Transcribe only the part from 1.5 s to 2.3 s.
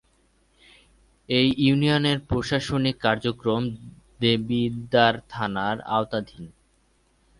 ইউনিয়নের